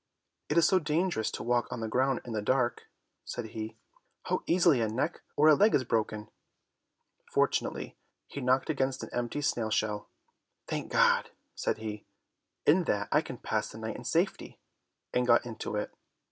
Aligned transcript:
"It 0.49 0.57
is 0.57 0.67
so 0.67 0.79
dangerous 0.79 1.29
to 1.29 1.43
walk 1.43 1.71
on 1.71 1.79
the 1.81 1.87
ground 1.87 2.21
in 2.25 2.33
the 2.33 2.41
dark," 2.41 2.87
said 3.23 3.45
he; 3.53 3.77
"how 4.23 4.41
easily 4.47 4.81
a 4.81 4.87
neck 4.87 5.21
or 5.37 5.47
a 5.47 5.53
leg 5.53 5.75
is 5.75 5.83
broken!" 5.83 6.29
Fortunately 7.31 7.95
he 8.25 8.41
knocked 8.41 8.71
against 8.71 9.03
an 9.03 9.11
empty 9.13 9.43
snail 9.43 9.69
shell. 9.69 10.09
"Thank 10.67 10.91
God!" 10.91 11.29
said 11.53 11.77
he. 11.77 12.07
"In 12.65 12.85
that 12.85 13.09
I 13.11 13.21
can 13.21 13.37
pass 13.37 13.69
the 13.69 13.77
night 13.77 13.95
in 13.95 14.03
safety," 14.03 14.59
and 15.13 15.27
got 15.27 15.45
into 15.45 15.75
it. 15.75 15.93